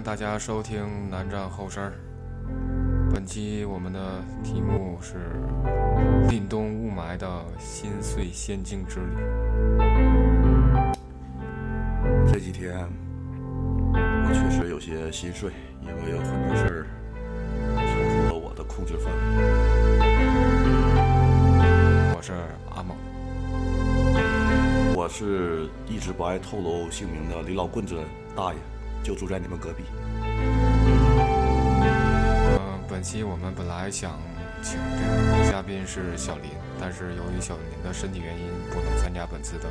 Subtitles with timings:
[0.00, 1.92] 欢迎大家收听南站后身儿。
[3.12, 5.18] 本期我们的题目是
[6.26, 9.14] 凛冬雾霾的心碎仙境之旅。
[12.32, 12.88] 这几天
[13.92, 16.86] 我确实有些心碎，因为有很多事儿
[17.76, 19.20] 超出了我的控制范围。
[22.16, 22.32] 我是
[22.74, 22.96] 阿猛，
[24.96, 27.94] 我是一直不爱透露姓名的李老棍子
[28.34, 28.58] 大爷，
[29.02, 29.84] 就住在你们隔壁。
[32.58, 34.18] 嗯、本期我们本来想
[34.62, 35.06] 请这
[35.38, 39.68] 个嘉宾是小林，但是由于小林的身体原因，不能参加本次的。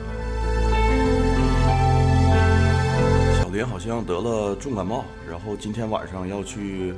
[3.40, 6.96] 小林好像得了重感冒，然后今天晚上要去。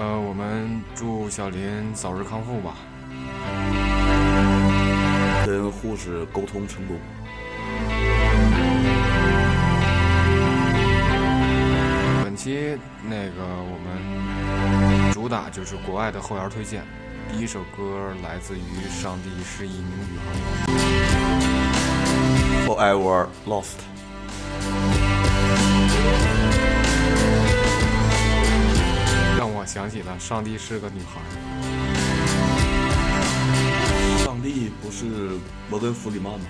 [0.00, 2.76] 呃，我们祝小林早日康复吧。
[5.80, 6.98] 跟护士沟通成功。
[12.22, 16.82] 本期那个我们主打就是国外的后摇推荐，
[17.32, 18.62] 第一首歌来自于
[19.02, 21.00] 《上帝是一名宇航员》。
[22.66, 23.78] Forever Lost。
[29.38, 31.20] 让我想起了上帝是个女孩。
[34.50, 35.38] 上帝不是
[35.70, 36.40] 摩根弗里曼吗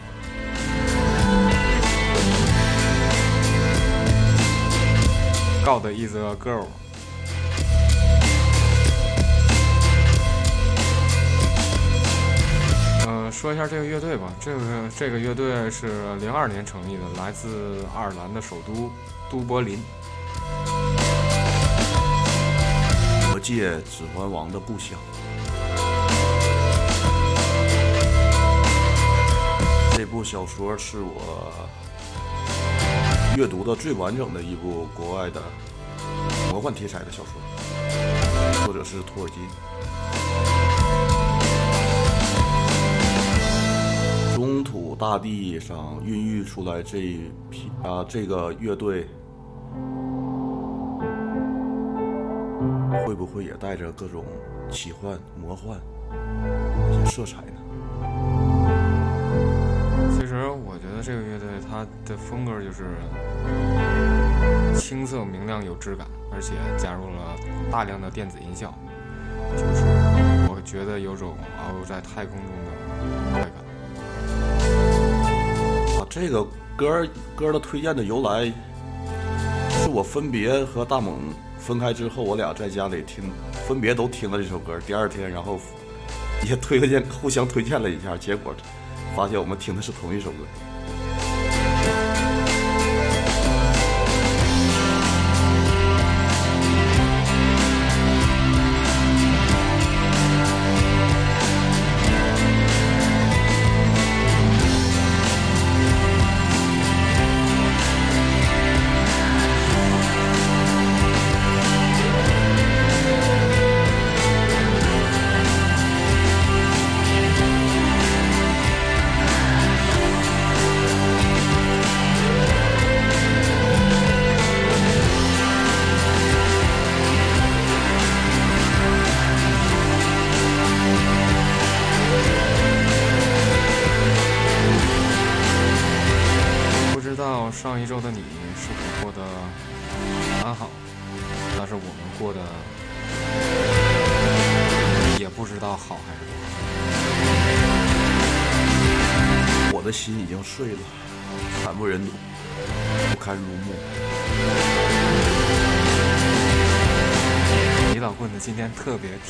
[5.63, 6.65] ？God is a girl。
[13.07, 14.33] 呃，说一下这个乐队吧。
[14.41, 14.61] 这个
[14.97, 18.91] 这个乐队是零二年成立的，来自爱尔兰的首都
[19.31, 19.79] 都柏林。
[23.29, 24.99] 魔戒《指环王》的故乡。
[30.25, 31.53] 小说是我
[33.37, 35.43] 阅读的最完整的一部国外的
[36.51, 37.33] 魔幻题材的小说，
[38.65, 39.37] 作者是托尔金。
[44.35, 49.07] 中土大地上孕育出来这一批啊，这个乐队
[53.07, 54.25] 会不会也带着各种
[54.71, 55.79] 奇幻、魔幻
[56.91, 57.60] 那些色彩呢？
[60.41, 62.87] 其实我觉得这个乐队它的风格就是
[64.75, 67.37] 青涩明亮有质感，而且加入了
[67.71, 68.73] 大量的电子音效，
[69.53, 69.85] 就是
[70.49, 72.71] 我觉得有种遨游在太空中的
[73.33, 73.53] 快感。
[76.01, 76.43] 啊，这个
[76.75, 78.51] 歌儿歌儿的推荐的由来，
[79.69, 81.19] 是我分别和大猛
[81.59, 83.31] 分开之后，我俩在家里听，
[83.69, 84.81] 分别都听了这首歌。
[84.87, 85.61] 第二天，然后
[86.49, 88.55] 也推荐，互相推荐了一下，结果
[89.21, 90.39] 发现我们听的是同一首歌。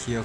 [0.02, 0.25] 贴合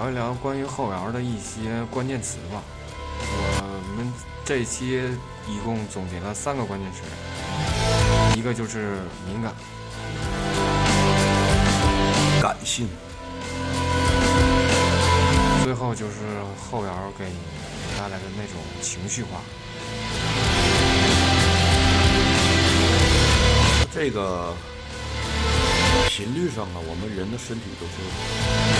[0.00, 2.62] 聊一聊关于后摇的一些关键词吧。
[3.20, 4.10] 我们
[4.46, 4.98] 这一期
[5.46, 7.02] 一共总结了三个关键词
[8.34, 9.52] 一个就是敏感
[12.40, 12.88] 感性
[15.64, 16.14] 最后就是
[16.58, 17.36] 后摇给你
[17.98, 19.42] 带来的那种情绪化。
[23.92, 24.54] 这个
[26.08, 28.79] 频率上啊我们人的身体都是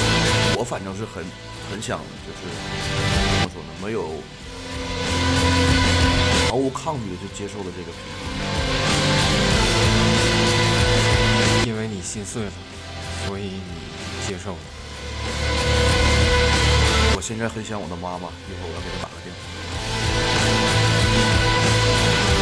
[0.60, 1.24] 我反正是很
[1.70, 4.12] 很想就是怎么说呢，没有
[6.50, 7.90] 毫无抗拒的就接受了这个
[11.64, 12.52] 因为你心碎了，
[13.26, 13.62] 所以你
[14.28, 14.58] 接受了。
[17.16, 19.34] 我现在很想我的妈妈，一会儿我要给她打个电
[22.36, 22.39] 话。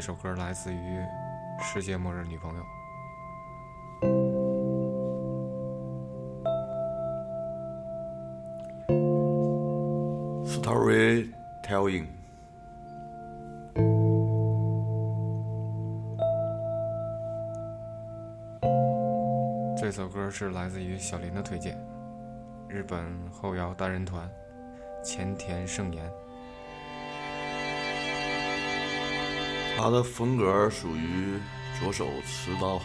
[0.00, 0.98] 这首歌来自于
[1.62, 2.64] 《世界末日女朋友》。
[10.46, 12.06] Storytelling。
[19.76, 21.76] 这首歌是来自于小林的推荐，
[22.70, 24.26] 日本后摇单人团
[25.04, 26.10] 前田圣彦。
[29.82, 31.38] 他的风格属于
[31.80, 32.82] 左手持刀，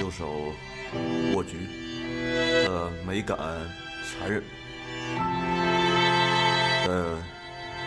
[0.00, 0.54] 右手
[1.34, 1.68] 握局
[2.64, 3.36] 的美感
[4.02, 4.42] 残忍
[6.86, 7.18] 的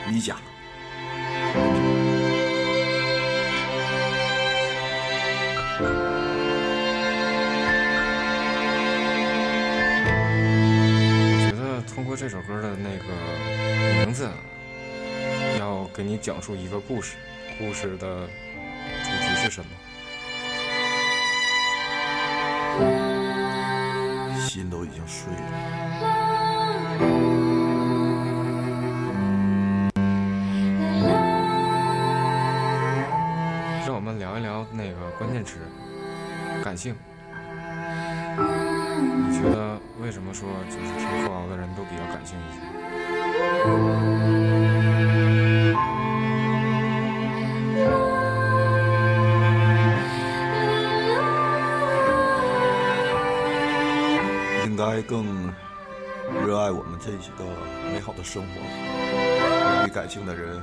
[0.08, 0.38] 咪甲。
[11.34, 14.30] 我觉得通过这首歌的那个名字，
[15.58, 17.16] 要给你讲述一个故事。
[17.62, 18.28] 故事的
[19.04, 19.70] 主题是什么？
[24.50, 25.40] 心都已经碎了。
[33.86, 35.60] 让我们聊一聊那个关键词——
[36.66, 36.96] 感性。
[38.38, 44.11] 你觉得为什么说就是听后摇的人都比较感性一些？
[54.94, 55.48] 该更
[56.46, 57.46] 热爱我们这几个
[57.94, 58.50] 美好的生活。
[59.78, 60.62] 愿意感性的人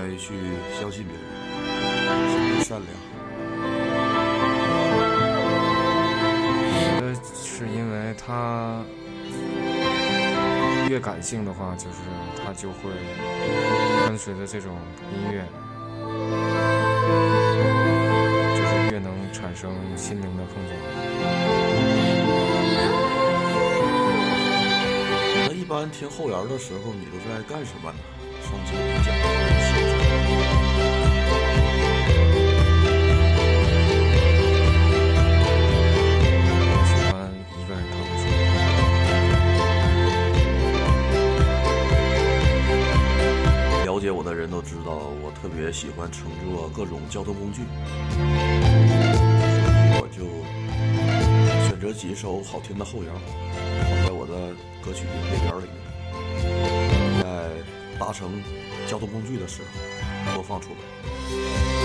[0.00, 0.34] 更愿意去
[0.80, 1.24] 相信别人，
[2.28, 2.90] 心地善良。
[7.32, 8.82] 是因为他
[10.88, 11.98] 越感性的话，就是
[12.44, 12.90] 他就会
[14.08, 14.76] 跟随着这种
[15.14, 15.44] 音乐，
[18.56, 20.76] 就是越能产生心灵的碰撞。
[25.90, 27.98] 听后摇的时候，你都在干什么呢？
[28.42, 29.20] 上次你讲的
[36.68, 37.14] 我喜欢
[37.50, 38.24] 一个人躺在书
[43.84, 44.90] 了解我的人都知道，
[45.22, 48.20] 我特别喜欢乘坐各种交通工具，所
[49.82, 50.26] 以我就
[51.68, 53.12] 选择几首好听的后摇，
[53.88, 55.66] 放在我的歌曲列表里，
[57.98, 58.42] 搭乘
[58.86, 59.68] 交通工具的时候
[60.34, 60.76] 播放出来，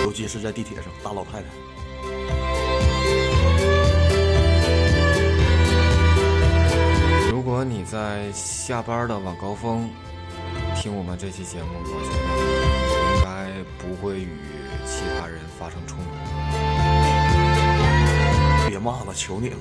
[0.03, 1.47] 尤其是在地铁上，大老太太。
[7.31, 9.89] 如果你在下班的晚高峰
[10.75, 12.27] 听我们这期节目，我觉得
[13.17, 14.37] 应该不会与
[14.85, 16.03] 其他人发生冲突。
[18.69, 19.57] 别骂了，求你了。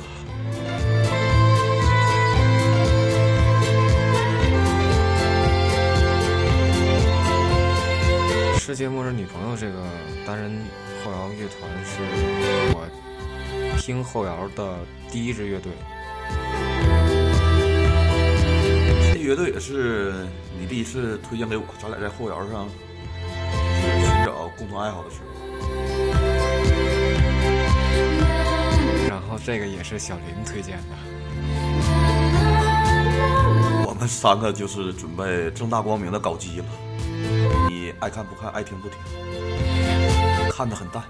[8.71, 9.83] 世界末日女朋友这个
[10.25, 10.49] 单人
[11.05, 11.99] 后摇乐团是
[12.73, 12.87] 我
[13.81, 14.79] 听后摇的
[15.11, 15.73] 第一支乐队。
[19.13, 20.25] 这乐队也是
[20.57, 22.69] 你第一次推荐给我，咱俩在后摇上
[23.83, 25.27] 寻找共同爱好的时候。
[29.09, 30.95] 然后这个也是小林推荐的。
[33.85, 36.67] 我们三个就是准备正大光明的搞基了。
[37.69, 38.99] 你爱看不看，爱听不听，
[40.51, 41.03] 看得很淡。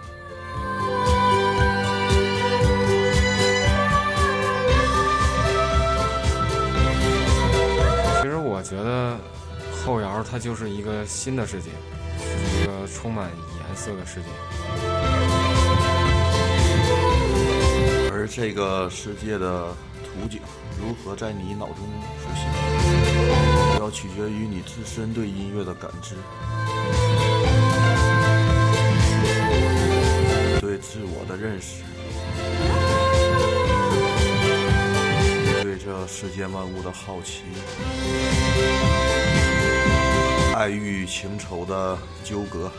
[8.22, 9.16] 其实我觉得
[9.84, 11.70] 后摇它就是一个新的世界，
[12.18, 14.26] 是一个充满颜色的世界。
[18.12, 19.74] 而而这个世界的
[20.04, 20.42] 图景
[20.78, 21.76] 如何在你脑中
[22.18, 22.44] 浮现，
[23.80, 26.14] 要取决于你自身对音乐的感知，
[30.60, 31.82] 对自我的认识，
[35.62, 37.44] 对这世间万物的好奇，
[40.54, 42.70] 爱欲情仇的纠葛。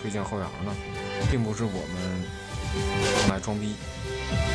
[0.00, 0.74] 推荐后摇呢，
[1.30, 2.22] 并不是我们
[3.22, 3.74] 用来装逼，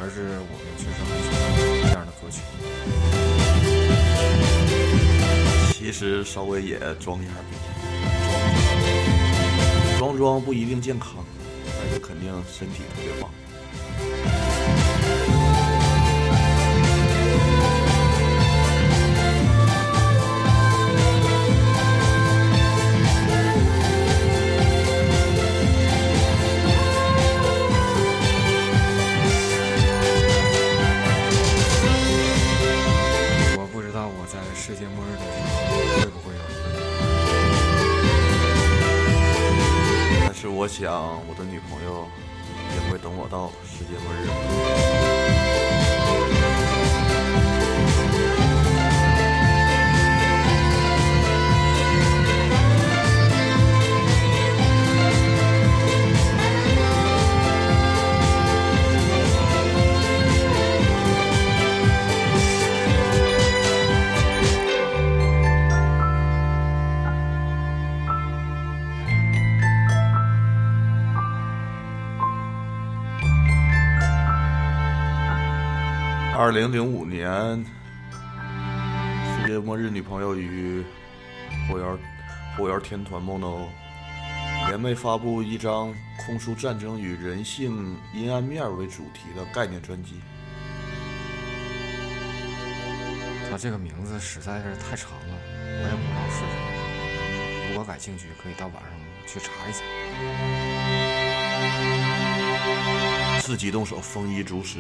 [0.02, 1.42] 而是我们确实很喜欢
[1.90, 2.42] 这样的歌曲。
[5.74, 7.56] 其实稍微也装一下逼，
[9.98, 11.26] 装装不一定健康，
[11.66, 13.30] 但是肯定身体特别棒。
[40.84, 40.92] 想，
[41.30, 42.06] 我的女朋友
[42.76, 44.23] 也会等我到世界末日
[76.54, 77.66] 零零五年，
[79.26, 80.84] 世界末日女朋友与
[81.68, 81.98] 后摇
[82.56, 83.66] 后摇天团 mono
[84.68, 85.92] 联袂发布一张
[86.24, 90.22] 控诉战争与人性阴暗面为主题的概念专辑。
[93.50, 97.70] 它这个名字实在是太长了，我也不知道是什么。
[97.72, 98.92] 如果感兴趣，可以到网上
[99.26, 99.82] 去查一下。
[103.42, 104.78] 自己动手丰衣足食。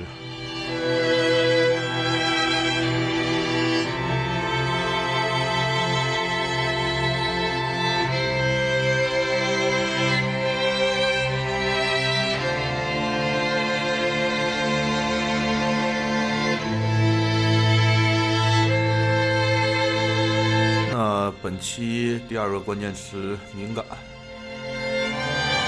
[21.63, 23.85] 七第二个关键词敏感，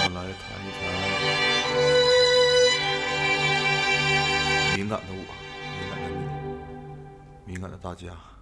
[0.03, 0.83] 我们来谈一谈
[4.75, 5.15] 敏感的我，
[5.79, 6.07] 敏感的
[7.45, 8.35] 你，敏感的大家。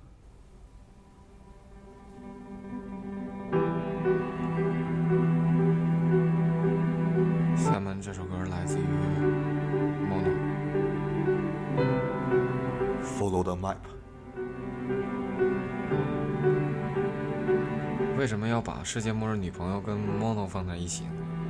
[18.83, 21.05] 世界末日女朋友跟 Mono 放在一起？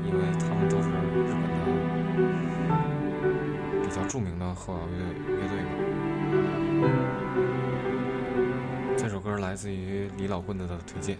[0.05, 0.93] 因为他们都是日
[1.25, 1.57] 本的
[3.81, 4.97] 比较著名的后摇乐
[5.27, 5.69] 乐队嘛。
[8.95, 11.17] 这首歌来自于李老棍子的推荐。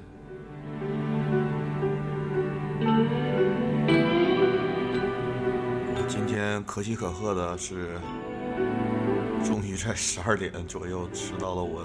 [6.08, 7.98] 今天可喜可贺的是，
[9.44, 11.84] 终于在十二点左右吃到了我。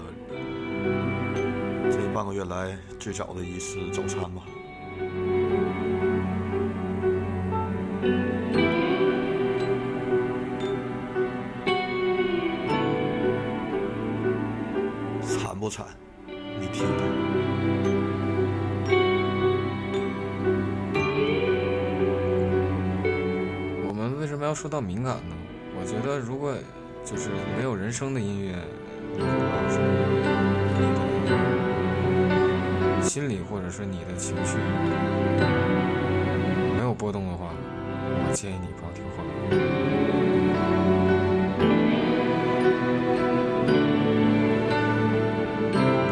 [2.18, 4.42] 半个月来最早的一次早餐吧，
[15.22, 15.86] 惨不惨？
[16.58, 17.06] 你听听。
[23.86, 25.36] 我们为什么要说到敏感呢？
[25.80, 26.36] 我觉得，如
[33.78, 34.56] 是你的情绪
[36.76, 37.52] 没有波动的话，
[38.26, 39.22] 我建议你不要听话。
[39.22, 39.28] 你。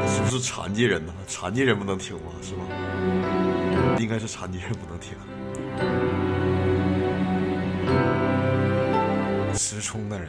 [0.07, 1.13] 是不是残疾人呢？
[1.27, 2.31] 残疾人不能听吗？
[2.41, 2.63] 是吗？
[3.99, 5.17] 应该是残疾人不能听。
[9.55, 10.29] 失聪的人，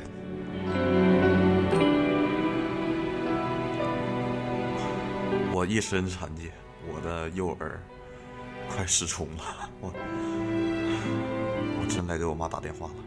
[5.53, 6.49] 我一身残疾。
[6.89, 7.79] 我的右耳
[8.69, 9.91] 快失聪了，我
[11.79, 13.06] 我真来给我妈打电话了。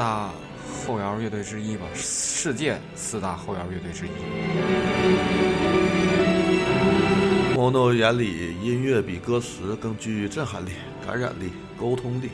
[0.00, 0.30] 大
[0.86, 4.10] 后摇乐队之一吧，世界四大后摇乐队之一。
[7.54, 10.70] Mono 眼里，音乐比歌词更具震撼力、
[11.06, 12.30] 感染力、沟通力，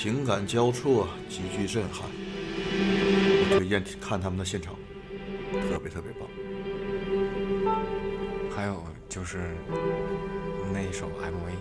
[0.00, 2.10] 情感交错，极具震撼。
[3.52, 4.74] 我推荐看他们的现场，
[5.52, 6.28] 特别特别棒。
[8.50, 9.54] 还有就是
[10.72, 11.54] 那一首 MV，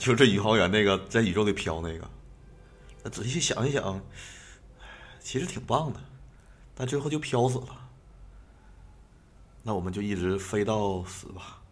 [0.00, 4.00] 就这宇航员那个在宇宙里飘那个，仔细想一想，
[5.20, 6.00] 其实挺棒的，
[6.74, 7.90] 但最后就飘死了。
[9.62, 11.62] 那我们就一直飞到死吧。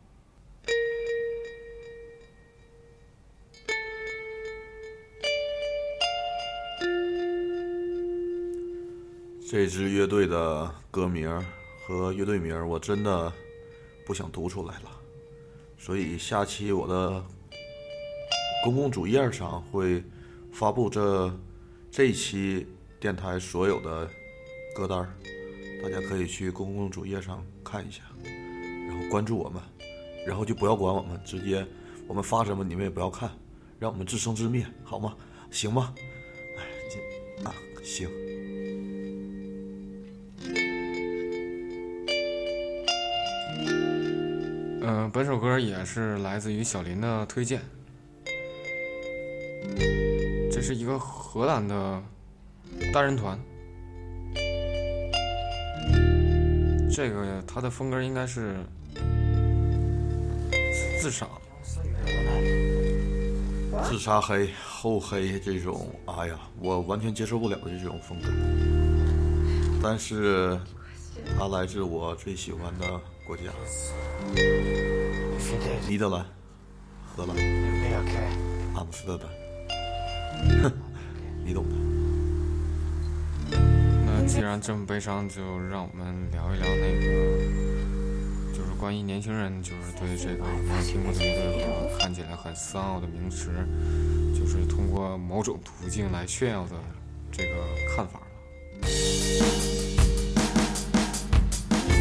[9.51, 11.31] 这支乐队的歌名
[11.87, 13.33] 和乐队名我真的
[14.05, 14.91] 不想读出来了，
[15.79, 17.25] 所以下期我的
[18.65, 20.03] 公共主页上会
[20.53, 21.33] 发布这
[21.91, 22.67] 这一期
[23.01, 24.09] 电台所有的
[24.75, 25.09] 歌单，
[25.83, 28.03] 大家可以去公共主页上看一下，
[28.89, 29.63] 然后关注我们，
[30.27, 31.65] 然后就不要管我们，直接
[32.07, 33.31] 我们发什么你们也不要看，
[33.79, 35.17] 让我们自生自灭，好吗？
[35.51, 35.95] 行吗？
[36.59, 38.09] 哎，这啊行。
[44.83, 47.63] 嗯、本首歌也是来自于小林的推荐。
[50.51, 52.03] 这是一个荷兰的
[52.93, 53.39] 单人团，
[56.93, 58.57] 这个他的风格应该是
[61.01, 61.27] 自杀，
[63.85, 68.29] 自杀黑、厚黑这种，哎呀，我完全接受不了的这种风格。
[69.81, 70.59] 但是，
[71.39, 73.45] 他来自我最喜欢的国家
[75.89, 76.27] 尼德兰、
[77.07, 77.37] 荷兰.
[78.75, 79.48] 阿姆斯特丹。
[80.63, 80.73] 哼，
[81.45, 81.75] 你懂的。
[84.07, 87.07] 那既然这么悲伤，就让我们聊一聊那个，
[88.53, 93.51] 就是关于年轻人，就是对这个没有听过的乐队和看起来很丧奥的名词，
[94.39, 96.77] 就是通过某种途径来炫耀的
[97.33, 97.51] 这个
[97.97, 98.27] 看法了。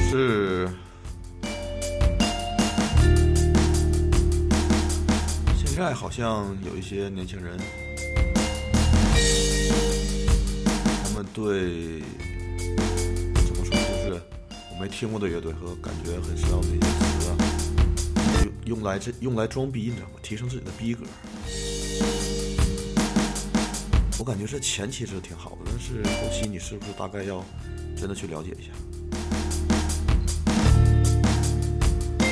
[0.10, 0.70] 是
[5.56, 7.60] 现在好像有一些年轻人，
[11.18, 12.02] 们对
[13.48, 14.22] 怎么说，就是
[14.70, 16.86] 我没听过的乐队和感觉很像的一些
[17.18, 17.34] 词，
[18.66, 20.20] 用用来这用来装逼，你知道吗？
[20.22, 21.04] 提升自己的逼格。
[24.20, 27.44] 我感觉这前期是挺好的，但是后期你是不是大概要
[27.96, 28.70] 真的去了解一下？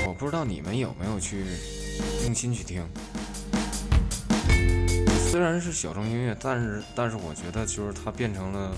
[0.07, 1.43] 我不知道你们有没有去
[2.23, 2.83] 用心去听。
[5.35, 8.73] 虽然是小众音乐，但是但是我觉得就是它变成了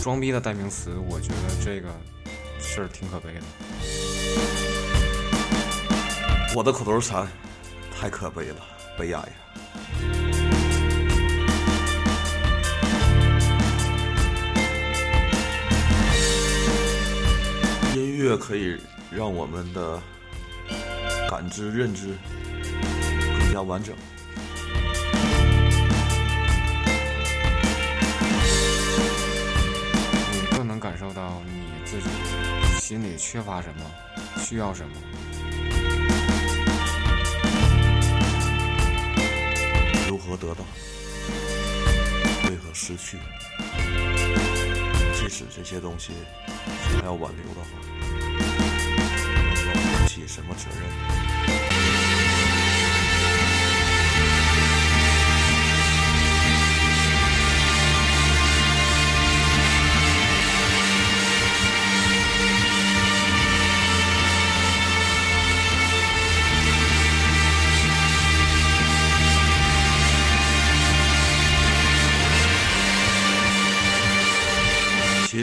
[0.00, 1.88] 装逼的代名词，我觉得这个
[2.60, 3.40] 事儿挺可悲的。
[6.54, 7.26] 我的口头禅
[7.98, 8.56] 太可悲了，
[8.96, 9.26] 悲哀呀！
[17.96, 18.78] 音乐可以
[19.10, 20.00] 让我们的
[21.28, 22.16] 感知、认知
[23.40, 23.92] 更加完整。
[32.92, 33.90] 心里缺乏什么，
[34.44, 34.94] 需要什么。
[40.06, 40.62] 如何得到？
[42.50, 43.16] 为何失去？
[45.14, 46.12] 即使这些东西
[46.92, 47.86] 想要挽留的话，我
[49.64, 51.61] 们要负起什么责任？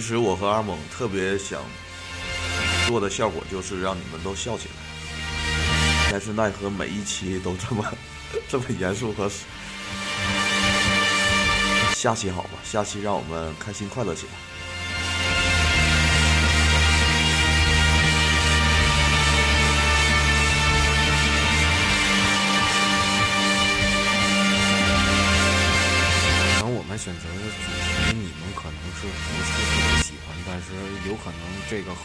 [0.10, 1.62] 其实我和阿猛特别想
[2.88, 7.86] 做的效果就是让你们都笑起来，但是奈何每一期都这么
[8.50, 9.30] 这么严肃和。
[11.94, 14.32] 下期好吧，下期让我们开心快乐起来。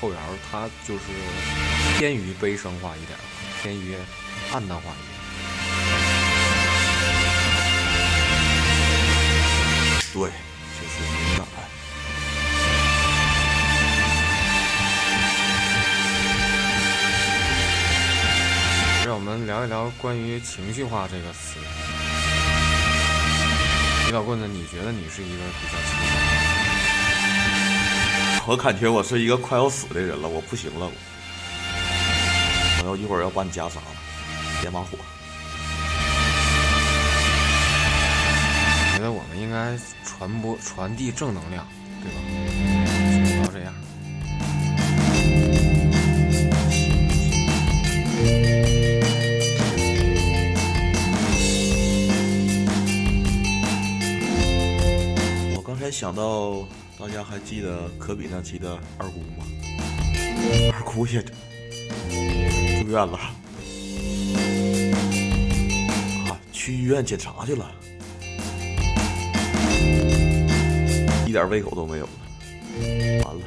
[0.00, 0.18] 后摇
[0.50, 1.04] 它就是
[1.98, 3.18] 偏于悲伤化一点，
[3.62, 3.96] 偏于
[4.52, 5.14] 暗淡化一点。
[10.12, 11.46] 对，就是敏感。
[19.07, 21.59] 让我们聊一聊关于情绪化这个词。
[24.07, 26.34] 李老棍子，你觉得你是一个比较情绪化的？
[28.46, 30.92] 我感觉我是一个快要死的人了，我不行了，我
[32.85, 33.87] 我要一会儿要把你家砸了，
[34.61, 34.98] 点把火。
[38.92, 41.66] 我觉得我们应该传播、传递正能量，
[42.02, 42.18] 对吧？
[43.42, 43.72] 要这样。
[55.57, 59.44] 我刚才想到，大家还记得科比那期的二姑吗？
[60.72, 61.33] 二姑也住
[62.88, 63.18] 院了，
[66.28, 67.70] 啊，去医院检查去了，
[71.26, 72.11] 一点胃口都没有了，
[73.24, 73.43] 完了。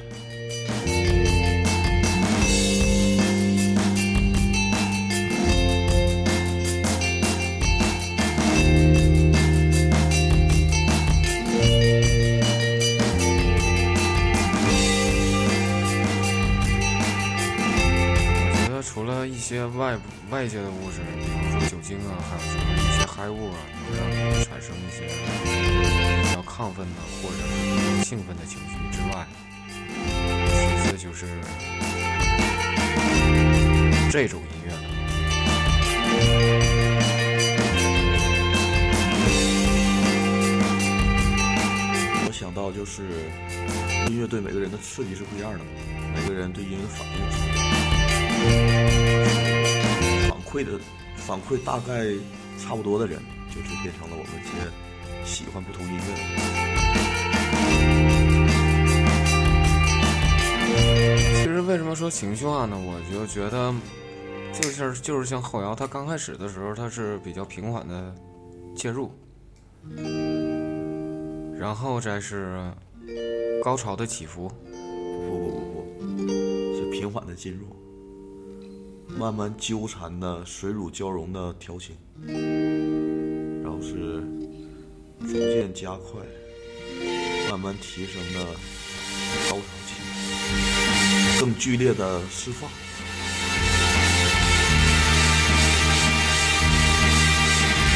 [19.78, 19.96] 外
[20.32, 25.06] 外界的物质，比如说酒精啊，还有什么一些嗨物啊，能让你产生一些
[26.24, 29.28] 比较亢奋的或者是兴奋的情绪之外，
[30.84, 31.28] 其次就是
[34.12, 34.82] 这种音乐呢，
[42.26, 43.04] 我想到就是
[44.10, 45.60] 音乐对每个人的刺激是不一样的，
[46.16, 47.64] 每个人对音乐的反应是不一样
[49.06, 49.07] 的。
[50.48, 50.80] 反馈的
[51.18, 52.06] 反馈大概
[52.58, 54.56] 差不多的人，就是变成了我们这些
[55.26, 56.00] 喜欢不同音乐。
[61.36, 62.78] 其实为什么说情绪化呢？
[62.80, 63.74] 我就觉得，
[64.54, 68.16] 就是就是像后摇，它刚开始的时候，它是比较平缓的
[68.74, 69.12] 介入，
[71.60, 72.72] 然后再是
[73.62, 74.50] 高潮的起伏，
[75.28, 76.34] 不不不不不，
[76.76, 77.66] 是平缓的进入，
[79.16, 81.96] 慢慢纠缠的水乳交融的调情，
[83.64, 84.22] 然后是
[85.22, 86.22] 逐渐加快，
[87.50, 88.46] 慢慢提升的
[89.50, 92.70] 高潮期，更剧烈的释放。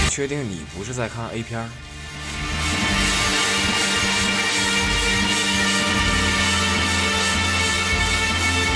[0.10, 1.70] 确定你不是在看 A 片儿？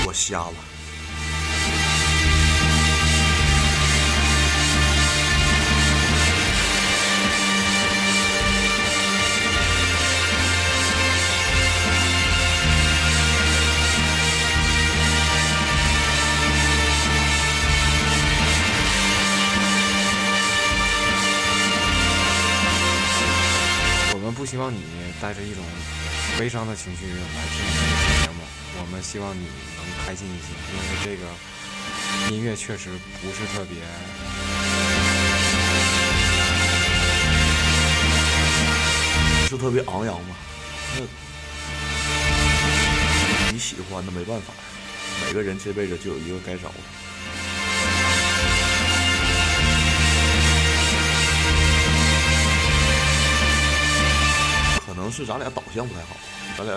[0.06, 0.75] 我瞎了。
[25.20, 25.64] 带着一种
[26.38, 27.20] 悲伤的情绪来听
[27.64, 28.42] 我们的节目，
[28.80, 31.22] 我们希望你能开心一些，因为这个
[32.30, 32.90] 音乐确实
[33.22, 33.78] 不是特别。
[39.48, 40.36] 是特别昂扬吗？
[40.96, 41.02] 那
[43.52, 44.52] 你喜欢的没办法，
[45.24, 46.74] 每个人这辈子就有一个该找的。
[55.06, 56.16] 可能是咱俩导向不太好，
[56.58, 56.74] 咱俩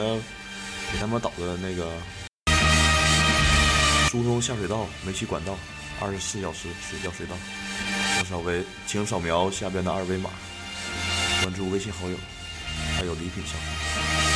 [0.93, 1.91] 给他们导的那个
[4.07, 5.57] 疏通下水道煤气管道，
[5.99, 7.33] 二十四小时水下水道。
[8.17, 10.29] 请扫微请扫描下边的二维码，
[11.41, 12.15] 关注微信好友，
[12.95, 14.28] 还有礼品上。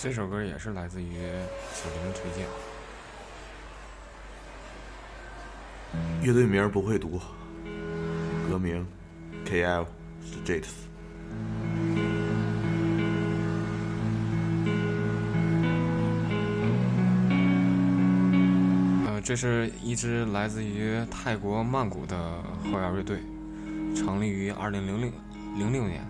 [0.00, 1.16] 这首歌也是来自于
[1.74, 2.46] 小林推荐。
[6.22, 7.20] 乐队名不会读，
[8.48, 8.86] 歌名
[9.44, 9.86] KL
[10.24, 10.68] Streets。
[19.04, 22.16] 呃，这是一支来自于泰国曼谷的
[22.70, 23.18] 后摇乐队，
[23.96, 25.12] 成立于二零零零
[25.58, 26.06] 零六年。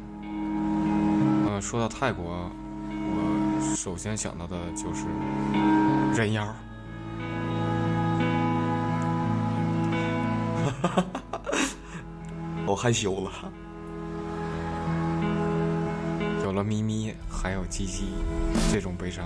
[1.49, 2.68] 呃，说到泰国，我
[3.81, 5.07] 首先想到的就是
[6.13, 6.43] 人妖。
[12.67, 13.31] 我害羞了。
[16.43, 18.09] 有了咪咪，还有鸡鸡，
[18.73, 19.25] 这种悲伤，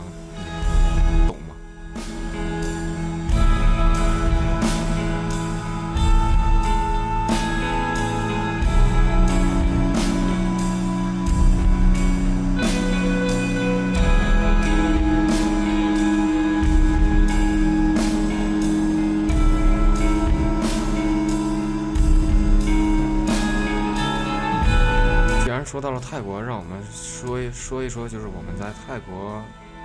[26.02, 29.42] 泰国，让我们说一说一说，就是我们在泰国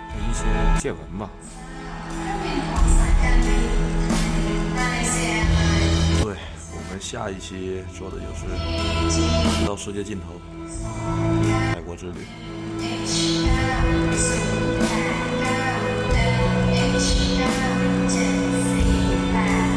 [0.10, 0.44] 的一些
[0.82, 1.30] 见闻吧。
[6.22, 6.36] 对，
[6.74, 8.46] 我们下一期说的就是
[9.66, 10.42] 到世界尽头，
[11.74, 12.28] 泰国之旅。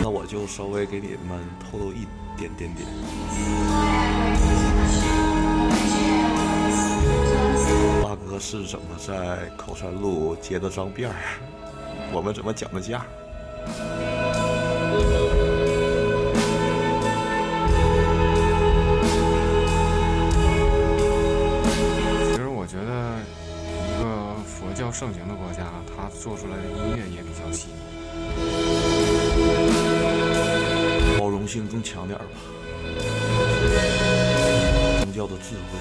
[0.02, 2.88] 那我就稍微给你们透露一点点点。
[8.40, 11.14] 是怎么在口山路结的张辫儿？
[12.10, 13.04] 我们怎么讲的价？
[22.24, 22.90] 其实我觉得，
[23.86, 27.74] 一个佛教盛行的国家，它做出来的音乐也比较细腻。
[31.18, 32.32] 包容性更强点儿吧。
[35.02, 35.78] 宗教的智慧，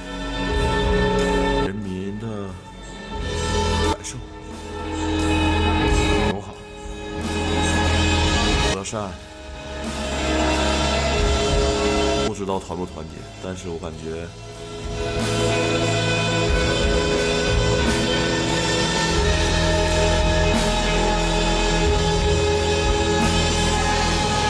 [12.69, 14.27] 好多团不团结，但是我感觉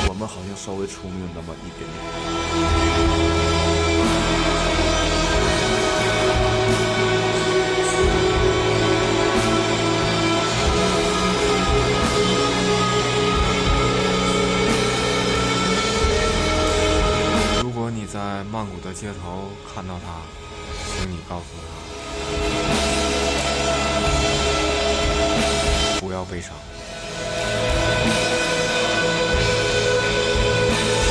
[0.09, 1.89] 我们好像稍微聪明那么一点
[2.83, 2.88] 点。
[18.11, 20.19] 在曼谷的街头看到他，
[20.97, 21.67] 请你告诉他，
[25.99, 26.51] 不要悲伤。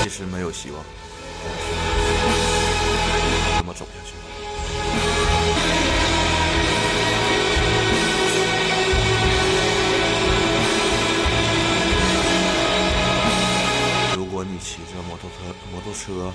[0.03, 0.85] 其实没有希望，
[1.45, 1.49] 我
[3.61, 4.15] 这么走下去。
[14.17, 15.37] 如果你骑着摩托车，
[15.71, 16.33] 摩托车。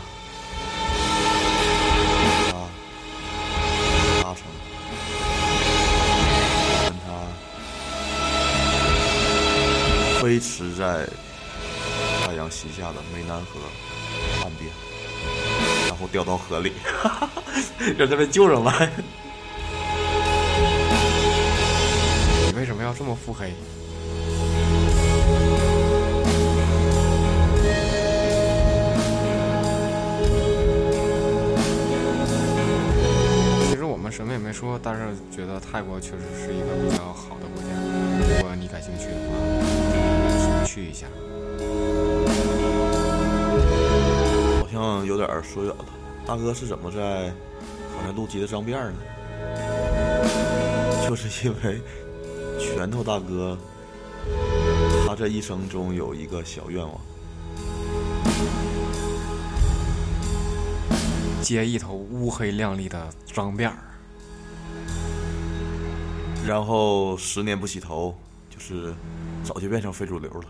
[10.23, 11.05] 飞驰在
[12.25, 13.59] 太阳西下的湄南河
[14.41, 14.71] 岸边，
[15.89, 16.71] 然后掉到河里，
[17.97, 18.89] 让他被救上来。
[22.47, 23.51] 你为什么要这么腹黑？
[33.67, 35.01] 其实我们什么也没说，但是
[35.35, 37.67] 觉得泰国确实是一个比较好的国家。
[38.37, 39.32] 如果你感兴趣的话，
[40.83, 41.07] 一下。
[44.59, 45.85] 好像有点儿说远了。
[46.25, 47.29] 大哥是怎么在
[47.95, 48.97] 好像路基的脏辫儿呢？
[51.07, 51.81] 就是因为
[52.59, 53.57] 拳头大哥，
[55.05, 56.97] 他这一生中有一个小愿望，
[61.41, 63.77] 接一头乌黑亮丽的脏辫儿。
[66.47, 68.15] 然后十年不洗头，
[68.49, 68.93] 就是
[69.43, 70.45] 早就变成非主流了。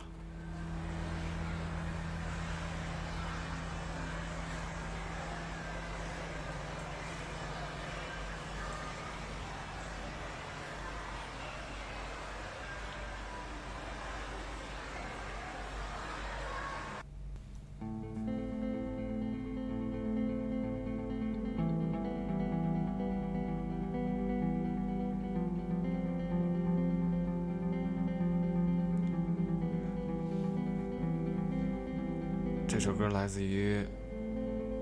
[33.24, 33.82] 来自于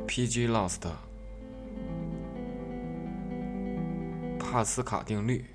[0.07, 0.47] P.G.
[0.47, 0.79] Lost
[4.39, 5.45] 帕斯卡定律。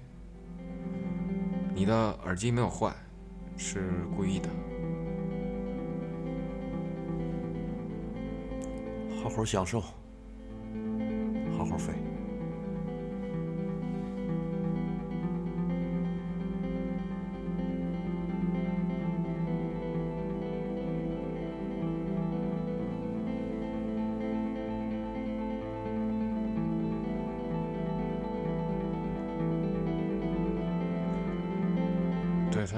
[1.74, 2.94] 你的耳机没有坏，
[3.56, 4.48] 是故意的。
[9.20, 9.82] 好好享受，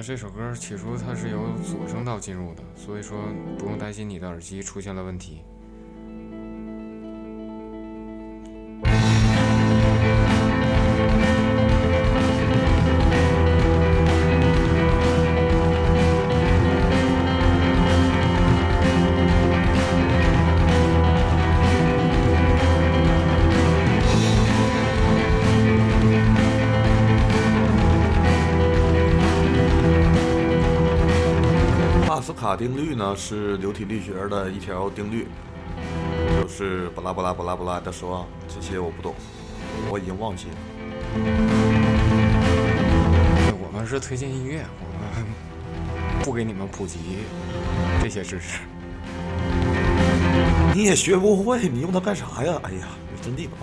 [0.09, 3.19] 这首歌起初它是由左声道进入的，所以说
[3.59, 5.43] 不用担心你的耳机出现了问题。
[32.29, 35.27] 斯卡定律呢是流体力学的一条定律，
[36.39, 39.15] 就是巴拉巴拉巴拉巴拉的说，这些我不懂，
[39.91, 40.57] 我已经忘记了。
[43.55, 45.25] 我们是推荐音乐，我们
[46.23, 46.99] 不给你们普及
[48.03, 48.59] 这些知识。
[50.75, 52.61] 你也学不会，你用它干啥呀？
[52.63, 53.57] 哎呀，你真地吧！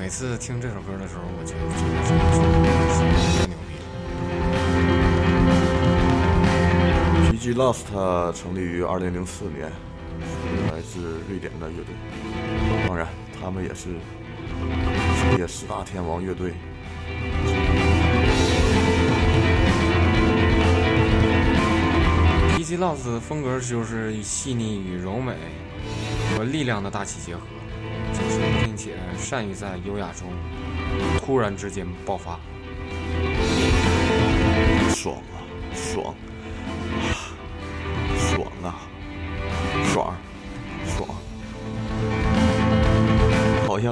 [0.00, 1.54] 每次听这首歌的时候，我觉
[3.38, 3.41] 得
[7.42, 8.32] 真的是是太牛逼了。
[8.32, 9.68] PG Lost 成立于二零零四年，
[10.20, 11.92] 是来自瑞典的乐队。
[12.86, 13.08] 当然，
[13.40, 13.90] 他们也是
[15.16, 16.52] 世界十大天王乐队。
[22.56, 22.78] P.G.
[22.78, 25.34] Lost 的风格就是细腻与柔美
[26.36, 27.42] 和力量的大气结合，
[28.12, 30.28] 就是并且善于在优雅中
[31.18, 32.38] 突然之间爆发。
[34.94, 35.42] 爽啊，
[35.74, 36.14] 爽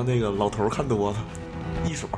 [0.02, 1.16] 那个老头看多了，
[1.86, 2.10] 一爽。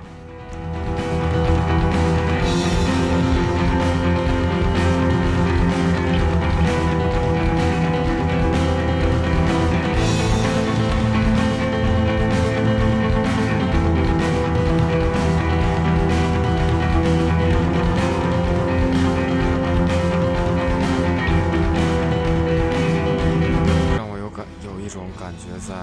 [23.96, 25.74] 让我有感有一种感觉在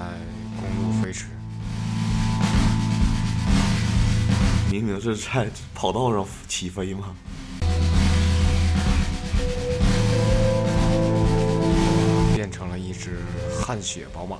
[0.59, 1.25] 公路飞驰。
[4.79, 7.13] 明明是在跑道上起飞吗。
[12.33, 13.17] 变成了一只
[13.61, 14.37] 汗血宝马。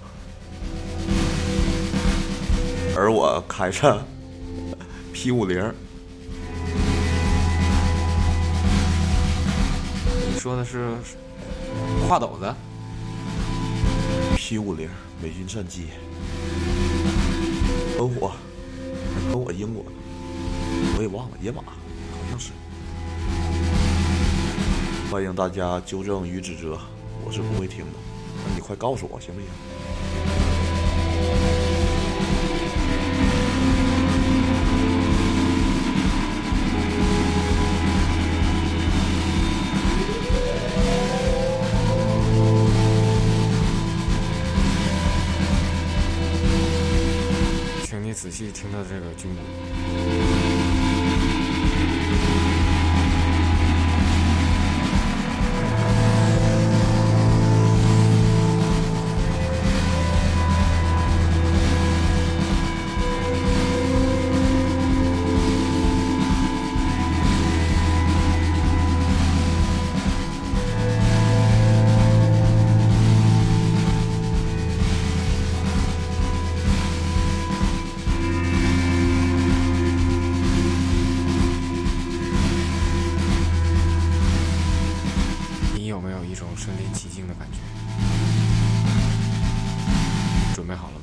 [2.95, 4.01] 而我开着
[5.11, 5.61] P 五零，
[10.33, 10.93] 你说的是
[12.07, 12.55] 挎斗子
[14.37, 14.89] ？P 五零
[15.21, 15.87] 美军战机，
[17.97, 18.31] 很火，
[19.29, 19.83] 很火英国，
[20.99, 21.71] 我也忘了，野马好
[22.29, 22.51] 像是。
[25.09, 26.77] 欢迎大家纠正与指责，
[27.23, 27.91] 我是不会听的，
[28.45, 29.49] 那你快告诉我行不行？
[47.85, 49.41] 请你仔细听他这个军鼓。
[86.69, 87.57] 身临其境的感觉？
[90.53, 91.01] 准备好了吗？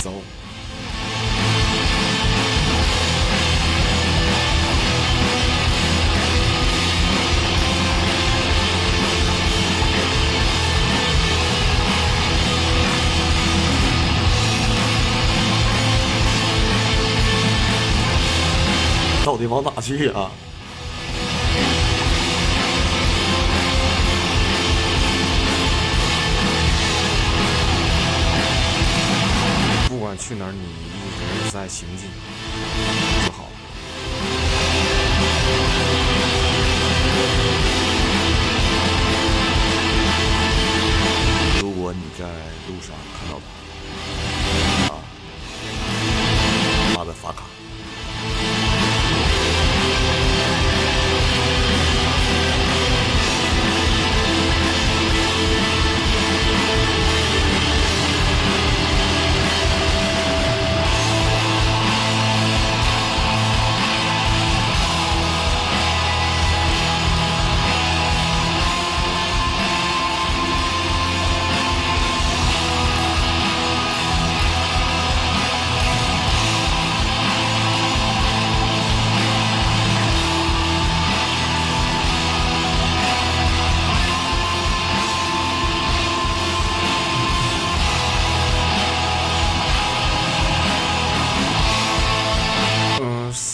[0.00, 0.12] 走。
[19.24, 20.30] 到底往哪去啊？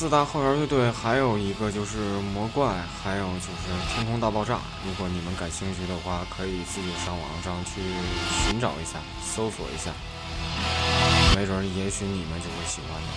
[0.09, 1.99] 四大后援乐队还有一个就是
[2.33, 4.59] 魔怪，还有就是天空大爆炸。
[4.87, 7.83] 如果你们感兴趣的话，可以自己上网上去
[8.43, 9.91] 寻找一下，搜索一下，
[11.37, 13.09] 没准也许你们就会喜欢的。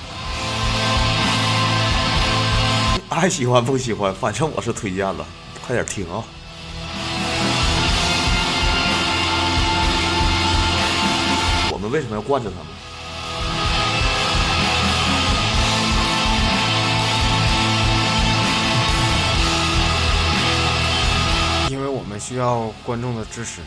[3.16, 5.26] 爱喜欢不喜欢，反正我是推荐了，
[5.66, 6.22] 快点听啊！
[11.72, 12.68] 我们为什么要惯着他们？
[22.32, 23.60] 需要观众的支持。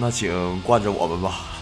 [0.00, 1.57] 那请惯着我们吧。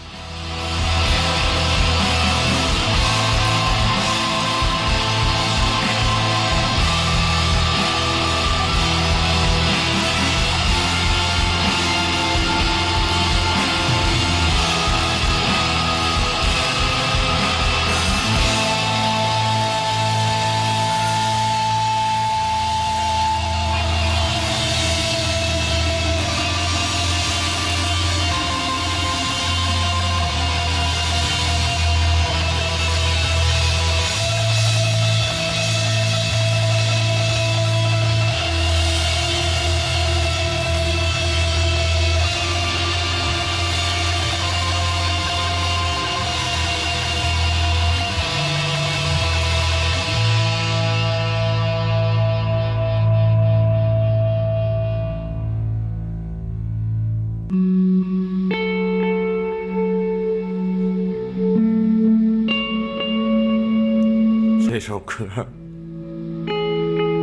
[64.87, 65.25] 首歌，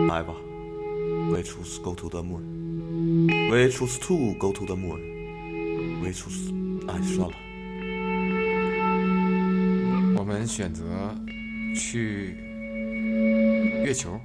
[0.07, 0.35] 来吧。
[1.31, 3.27] We choose go to the moon.
[3.51, 5.01] We choose to go to the moon.
[6.03, 6.53] We choose，
[6.87, 7.35] 哎，算了。
[10.19, 10.85] 我们选择
[11.75, 12.37] 去
[13.83, 14.21] 月球。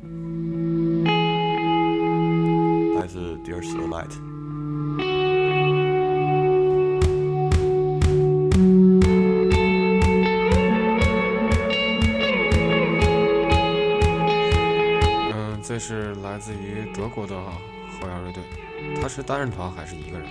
[18.31, 20.27] 对对，他是单人团还是一个人？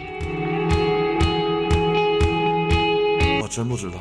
[3.43, 3.99] 我真不知道。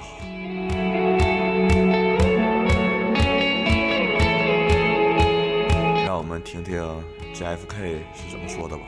[6.05, 6.81] 让我们听听
[7.33, 8.83] JFK 是怎么说的吧。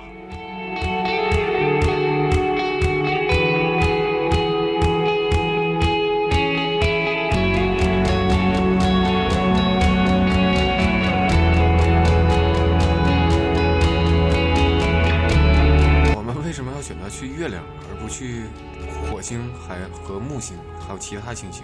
[20.09, 21.63] 和木星，还有其他行星？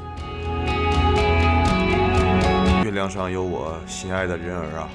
[2.83, 4.87] 月亮上有我心爱的人儿啊，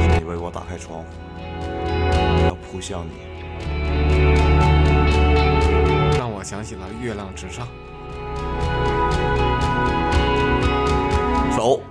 [0.00, 1.06] 请你为我打开窗户，
[1.60, 3.10] 我要扑向你。
[6.16, 7.68] 让我想起了月亮之上。
[11.54, 11.82] 走。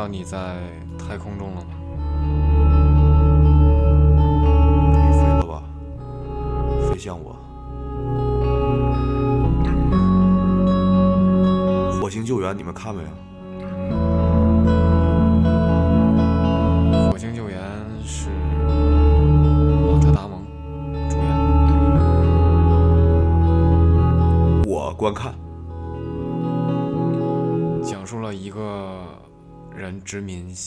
[0.00, 0.56] 到你在
[0.98, 1.66] 太空中了吗？
[4.94, 5.62] 你飞了吧，
[6.90, 7.36] 飞向我。
[12.00, 13.08] 火星救援，你们看没有？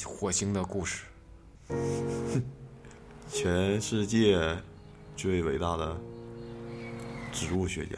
[0.06, 1.06] 火星的故事。
[3.30, 4.58] 全世界
[5.16, 5.98] 最伟大的
[7.32, 7.98] 植物学家。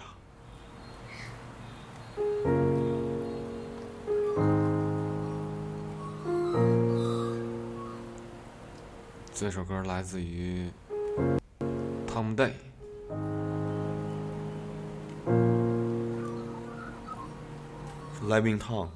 [9.33, 10.69] 这首歌来自于
[12.07, 12.53] Tom Day。
[18.27, 18.89] Living Town，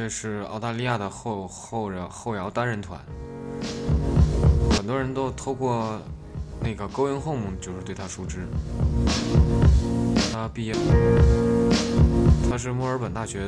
[0.00, 2.98] 这是澳大利亚的后后摇后摇单人团，
[4.70, 6.00] 很多人都透过
[6.58, 8.46] 那个 Going Home 就是对他熟知。
[10.32, 10.74] 他毕业，
[12.48, 13.40] 他是墨尔本大学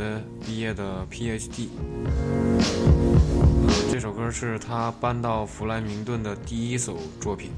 [0.44, 1.68] 毕业的 PhD。
[3.90, 7.50] 这首歌是他搬到弗莱明顿的第一首作品。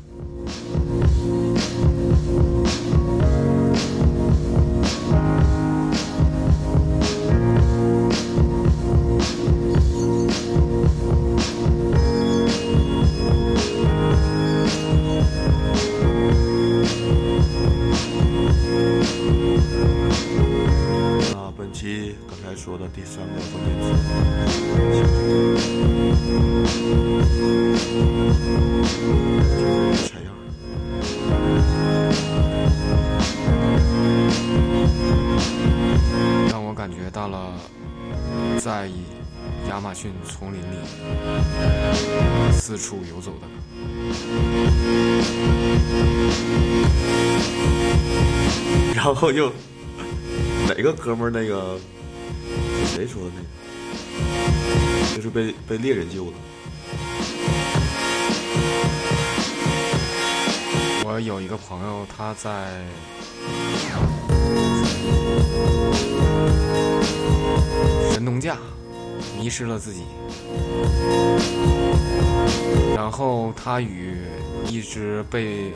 [22.77, 23.87] 刚才说的第三个关键词，
[30.09, 30.29] 采样。
[36.51, 37.55] 让我感觉到了
[38.59, 38.91] 在
[39.69, 40.65] 亚马逊丛林里
[42.53, 43.47] 四处游走的。
[48.95, 49.53] 然后又
[50.67, 52.04] 哪个哥们儿那个是
[52.95, 53.47] 谁说的那个？
[55.17, 56.33] 就是被被猎人救的。
[61.05, 62.85] 我有一个朋友，他在
[68.13, 68.57] 神农架
[69.41, 70.03] 迷失了自己，
[72.95, 74.19] 然后他与
[74.69, 75.73] 一只被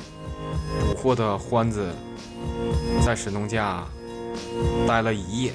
[0.80, 1.92] 捕获的獾子
[3.04, 3.84] 在神农架
[4.86, 5.52] 待了一夜，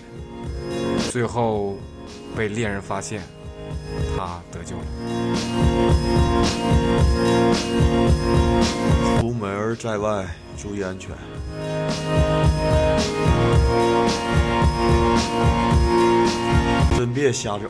[1.14, 1.78] 最后
[2.36, 3.22] 被猎人发现，
[4.18, 4.84] 他得救了。
[9.22, 10.26] 出门在外，
[10.58, 11.16] 注意安全。
[16.98, 17.70] 真别瞎整。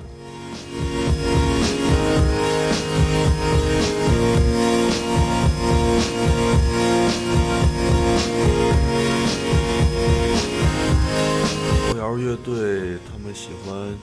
[12.03, 13.95] L 乐队他们喜欢用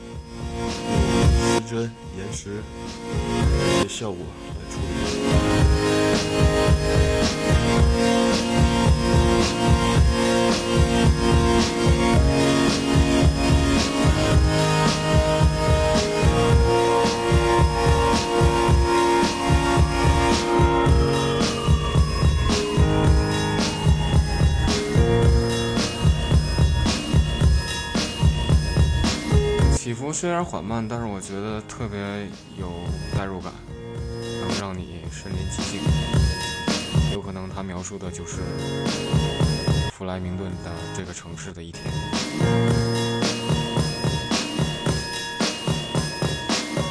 [1.52, 1.82] 失真、
[2.16, 2.62] 延时
[3.82, 4.90] 这些效果来处理。
[29.90, 31.98] 起伏虽然缓慢，但是我觉得特别
[32.56, 32.70] 有
[33.18, 33.52] 代入感，
[34.40, 35.80] 能让你身临其境。
[37.12, 38.36] 有可能他描述的就是
[39.90, 41.84] 弗莱明顿的这个城市的一天。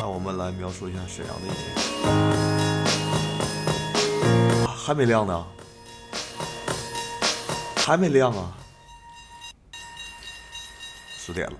[0.01, 1.57] 那我们来描述一下沈阳的一天。
[4.67, 5.47] 还没亮呢，
[7.77, 8.57] 还没亮啊，
[11.17, 11.53] 十点了。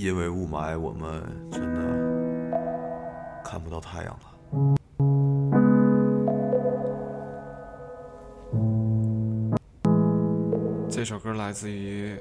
[0.00, 1.22] 因为雾霾，我们
[1.52, 1.80] 真的
[3.44, 4.20] 看不到太阳了。
[10.88, 12.16] 这首歌来自于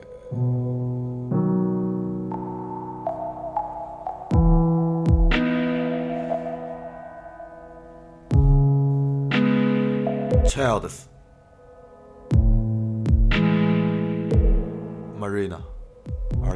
[10.49, 11.05] Childs
[15.17, 15.78] Marina，二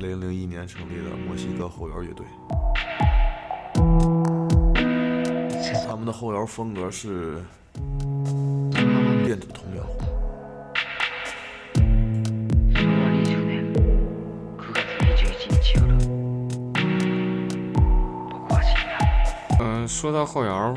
[0.03, 2.24] 零零一年成立的墨西哥后摇乐队。
[5.89, 7.43] 他们的后摇风格是
[9.24, 9.82] 电子童谣。
[12.72, 13.74] 昭和20年
[14.57, 15.80] 9月21日夜
[18.30, 18.91] 僕は死んだ
[19.61, 20.76] 嗯，说到后摇，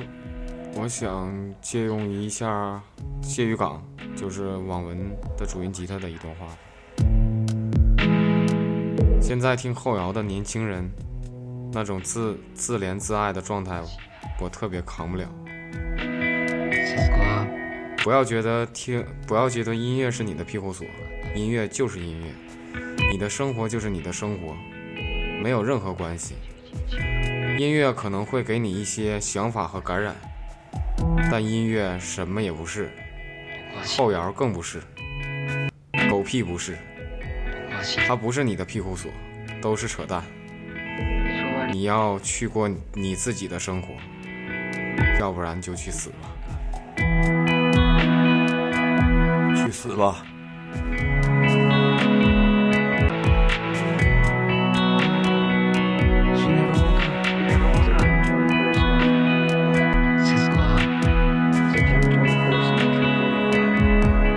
[0.75, 1.31] 我想
[1.61, 2.81] 借用一下
[3.21, 3.83] 谢雨港，
[4.15, 6.47] 就是网文的主音吉他的一段话。
[9.25, 10.89] 现在听后摇的年轻人，
[11.71, 13.81] 那种自自怜自爱的状态，
[14.39, 15.25] 我特别扛不了。
[15.97, 17.47] 節子は
[18.03, 20.85] 不要觉得听，不要觉得音乐是你的庇护所，
[21.35, 22.33] 音乐就是音乐，
[23.11, 24.55] 你的生活就是你的生活，
[25.41, 26.35] 没有任何关系。
[27.57, 30.15] 音乐可能会给你一些想法和感染，
[31.31, 32.89] 但音乐什么也不是，
[33.97, 34.81] 后摇更不是，
[36.09, 36.94] 狗屁不是，僕は死んだ
[38.06, 39.10] 它不是你的庇护所，
[39.60, 40.22] 都是扯淡。
[41.72, 43.94] 你要去过你自己的生活，
[45.18, 46.16] 要不然就去死吧。
[49.56, 50.24] 去死吧！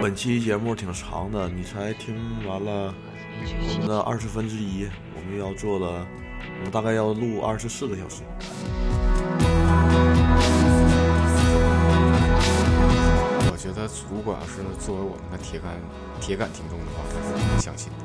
[0.02, 2.93] 本期节目挺长的，你才听完了
[3.38, 6.06] 我们的二十分之一，我们要做了，
[6.58, 8.24] 我们大概要录二十四个小时。
[13.52, 15.80] 我觉得，如果要是作为我们的铁杆
[16.20, 17.96] 铁杆听众的话，他是不相信的。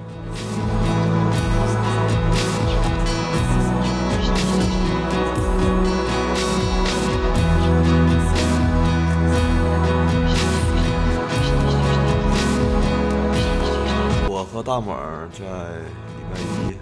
[14.65, 14.97] 大猛
[15.31, 16.79] 在礼拜一组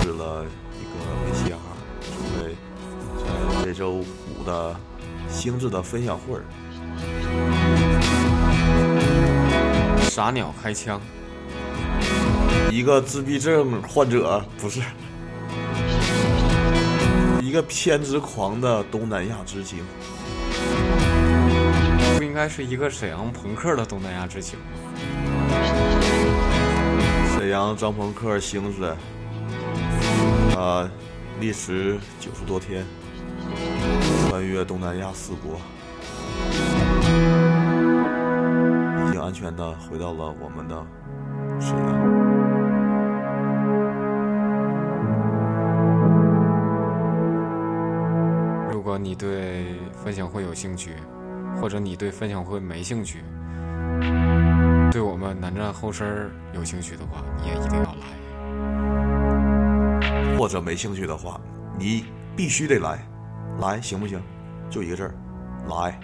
[0.00, 0.46] 织了
[0.78, 0.92] 一个
[1.26, 1.60] 微信号，
[2.00, 2.54] 准备
[3.18, 3.24] 在
[3.64, 4.04] 这周五
[4.46, 4.76] 的
[5.28, 6.44] 星子的分享会儿，
[10.02, 11.00] 傻鸟开枪，
[12.70, 14.80] 一个自闭症患者不是，
[17.42, 19.80] 一个偏执狂的东南亚之情。
[22.16, 24.64] 不应该是一个沈阳朋克的东南亚之情吗？
[27.50, 28.96] 沈阳张朋克星子，
[30.56, 30.88] 啊，
[31.40, 32.86] 历时九十多天，
[34.28, 35.60] 穿越东南亚四国，
[39.04, 40.86] 已经安全的回到了我们的
[41.58, 41.86] 沈阳。
[48.70, 49.74] 如果你对
[50.04, 50.92] 分享会有兴趣，
[51.60, 53.24] 或者你对分享会没兴趣，
[54.92, 58.00] 对我们南站后身儿有兴趣的话，你也一定要来。
[60.36, 61.40] 或者没兴趣的话，
[61.78, 63.06] 你必须得来，
[63.60, 64.20] 来行不行？
[64.68, 65.14] 就一个字儿，
[65.68, 65.96] 来。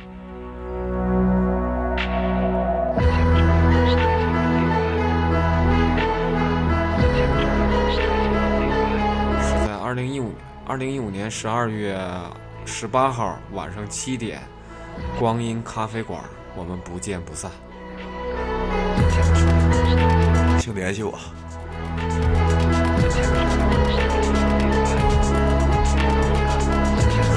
[9.42, 10.32] 是在二零一五
[10.64, 11.98] 二零一五年十二月
[12.64, 14.40] 十八号晚上七点，
[15.18, 16.22] 光阴咖啡馆，
[16.54, 17.50] 我们不见不散。
[20.66, 21.16] 请联系我。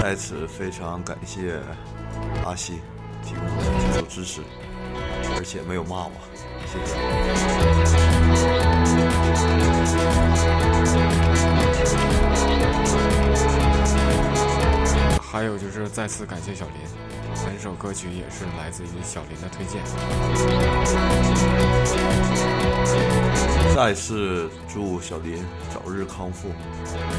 [0.02, 1.60] 在此非常感谢
[2.44, 2.82] 阿西
[3.24, 4.42] 提供的技术支持，
[5.38, 6.12] 而且没有骂我，
[6.66, 6.98] 谢谢。
[15.32, 16.74] 还有就是再次感谢小林，
[17.46, 19.80] 本首歌曲也是来自于小林的推荐。
[23.76, 26.50] 再次祝小林早日康复，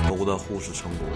[0.09, 1.07] 都的护士成功。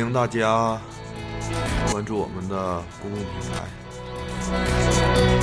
[0.00, 0.80] 欢迎大家
[1.92, 3.68] 关注我们的公共平台。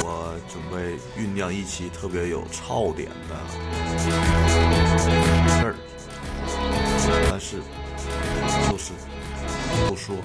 [0.03, 3.35] 我准备酝酿一期特别有槽点的
[5.47, 5.75] 事儿，
[7.29, 7.61] 但是
[8.67, 8.93] 就是
[9.87, 10.15] 不说。